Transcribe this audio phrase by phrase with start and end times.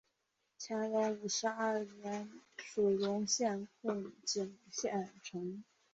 [0.57, 5.63] 乾隆五十二年署荣县贡井县丞。